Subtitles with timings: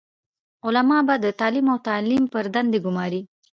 [0.65, 3.21] علماء به د تعليم او تعلم پر دندي ګماري،